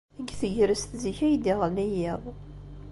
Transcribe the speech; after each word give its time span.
Deg 0.17 0.29
tegrest, 0.39 0.91
zik 1.03 1.19
ay 1.27 1.35
d-iɣelli 1.37 1.85
yiḍ. 1.95 2.23